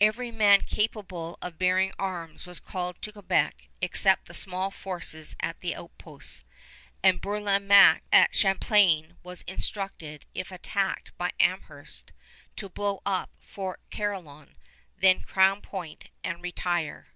Every 0.00 0.30
man 0.30 0.62
capable 0.62 1.36
of 1.42 1.58
bearing 1.58 1.92
arms 1.98 2.46
was 2.46 2.60
called 2.60 3.02
to 3.02 3.12
Quebec 3.12 3.68
except 3.82 4.24
the 4.24 4.32
small 4.32 4.70
forces 4.70 5.36
at 5.40 5.60
the 5.60 5.76
outposts, 5.76 6.44
and 7.02 7.20
Bourlamaque 7.20 8.00
at 8.10 8.34
Champlain 8.34 9.18
was 9.22 9.42
instructed 9.42 10.24
if 10.34 10.50
attacked 10.50 11.14
by 11.18 11.32
Amherst 11.38 12.12
to 12.56 12.70
blow 12.70 13.02
up 13.04 13.28
Fort 13.38 13.82
Carillon, 13.90 14.56
then 14.98 15.20
Crown 15.22 15.60
Point, 15.60 16.08
and 16.24 16.40
retire. 16.42 17.08